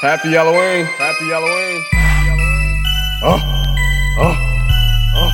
[0.00, 0.86] Happy Halloween.
[0.86, 1.84] Happy Halloween.
[3.22, 3.38] Oh,
[4.16, 4.34] oh,
[5.14, 5.30] oh,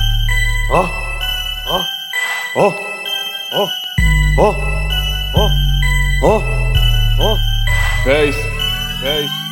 [0.71, 0.87] oh,
[1.67, 1.85] oh,
[2.57, 2.73] oh,
[3.53, 3.69] oh,
[4.37, 4.51] oh,
[5.37, 5.49] oh,
[6.21, 6.73] oh,
[7.19, 7.37] oh.
[8.03, 8.35] Peace.
[9.01, 9.46] Peace.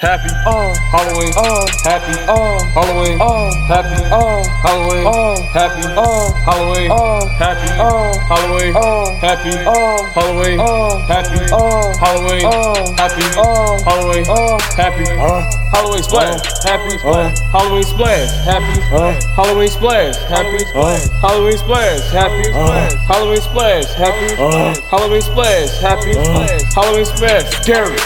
[0.00, 1.32] Happy uh, Halloween.
[1.36, 3.16] Uh, happy uh, Halloween.
[3.18, 5.06] Uh, happy uh, Halloween.
[5.08, 6.90] Uh, happy uh, Halloween.
[6.92, 8.76] Uh, happy uh, Halloween.
[8.76, 10.60] Uh, happy uh, Halloween.
[10.60, 12.44] Uh, happy uh, Halloween.
[12.44, 14.24] Uh, happy uh, Halloween.
[14.28, 16.40] Uh, happy uh, Halloween splash.
[16.64, 17.30] Happy Uh.
[17.52, 18.30] Halloween splash.
[18.44, 19.12] Happy Uh.
[19.36, 20.16] Halloween splash.
[20.28, 20.98] Happy Uh.
[21.20, 22.00] Halloween splash.
[22.12, 22.88] Happy Uh.
[23.08, 23.86] Halloween splash.
[23.94, 24.74] Happy Uh.
[24.90, 25.70] Halloween splash.
[25.80, 26.46] Happy Uh.
[26.74, 27.46] Halloween splash.
[27.62, 27.98] Scary.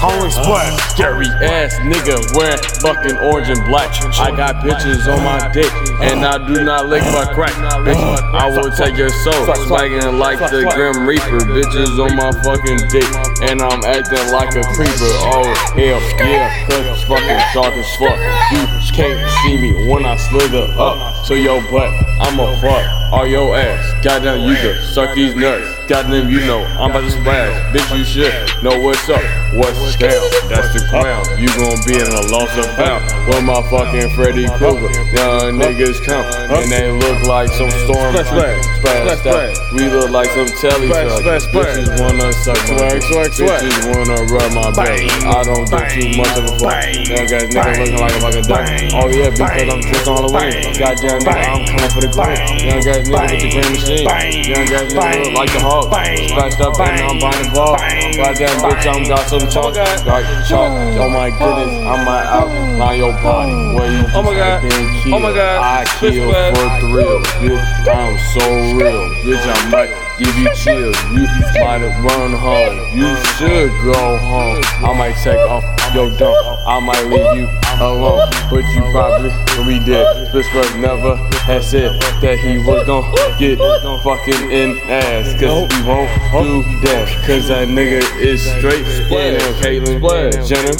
[0.00, 0.74] Halloween splash.
[0.94, 3.88] Scary ass nigga wearing fucking orange and black.
[4.18, 5.70] I got bitches on my dick
[6.02, 7.54] and I do not lick my crack.
[7.86, 7.98] Bitch,
[8.34, 9.46] I will take your soul.
[9.66, 11.40] Swagging like the Grim Reaper.
[11.48, 13.08] Bitches on my fucking dick
[13.48, 15.10] and I'm acting like a creeper.
[15.30, 18.18] Oh hell yeah, cause fucking dark as fuck.
[18.52, 21.90] You can't see me when I slither up to your butt.
[22.20, 24.04] I'm a fuck all your ass.
[24.04, 25.77] Goddamn, you can suck these nuts.
[25.88, 27.48] Goddamn, you know I'm about to splash.
[27.72, 28.28] Bitch, you should
[28.60, 29.24] know what's up,
[29.56, 30.20] what's down.
[30.52, 31.24] That's the crown.
[31.40, 34.92] You gon' be in a loss of pound with my fucking Freddy Krueger.
[35.16, 38.12] Young niggas come and they look like some storm.
[38.12, 39.18] Splash, splash.
[39.24, 39.56] splash.
[39.72, 41.48] We look like some telly Splash, suckers.
[41.48, 41.72] splash, splash.
[41.72, 43.48] Bitches wanna suck my dick.
[43.48, 45.08] Bitches wanna rub my belly.
[45.24, 46.84] I don't give too much of a fuck.
[47.08, 48.68] Young ass nigga looking like a fucking duck.
[48.92, 50.52] Oh yeah, because I'm drunk on the way.
[50.76, 52.44] Goddamn nigga, I'm coming for the green.
[52.60, 54.04] Young ass nigga with the green machine.
[54.04, 56.28] Young ass nigga look like the hog.
[56.28, 57.76] Splashed up and I'm buying the ball.
[58.16, 59.74] Goddamn bitch, I'm got some chalk.
[59.74, 60.72] Got chalk.
[60.98, 63.54] Oh my goodness, I'm my out on your body.
[63.76, 64.64] Where you Oh my God.
[64.64, 65.58] Oh my God.
[65.62, 67.20] I kill for thrill.
[67.38, 68.44] Bitch, I'm so
[68.74, 69.06] real.
[69.22, 70.96] Bitch, I might give you chills.
[71.12, 71.26] You
[71.62, 72.76] might run home.
[72.96, 74.62] You should go home.
[74.82, 76.36] I might take off your dump.
[76.66, 77.46] I might leave you
[77.80, 78.28] alone.
[78.50, 80.32] But you probably will be dead.
[80.32, 81.16] This was never
[81.46, 83.58] had said that he was gonna get
[84.02, 85.32] fucking in ass.
[85.40, 87.08] Cause he won't do that.
[87.26, 88.84] Cause that nigga is straight.
[89.10, 90.00] Yeah, Caitlyn
[90.46, 90.72] Jenner.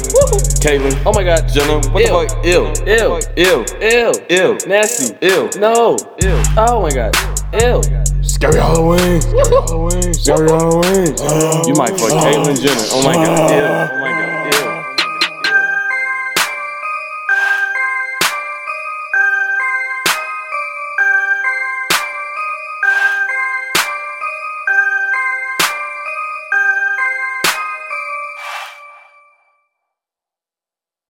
[0.60, 1.02] Caitlyn.
[1.06, 1.48] Oh my god.
[1.48, 1.80] Jenner.
[1.90, 2.08] What Ew.
[2.08, 2.44] the fuck?
[2.44, 2.66] Ill.
[2.86, 3.20] Ew.
[3.36, 3.64] Ill.
[3.80, 4.12] Ew.
[4.28, 4.58] Ill.
[4.66, 5.16] Nasty.
[5.22, 5.48] Ill.
[5.58, 5.96] No.
[6.22, 6.42] Ill.
[6.56, 7.14] Oh my god.
[7.54, 7.82] Ew.
[8.22, 9.20] Scary Halloween.
[9.22, 10.14] Scary Halloween.
[10.14, 11.14] Scary Halloween.
[11.66, 12.22] You might fuck oh.
[12.24, 12.86] Caitlyn Jenner.
[12.92, 13.50] Oh my god.
[13.50, 13.88] Yeah.
[13.90, 14.27] Oh my god.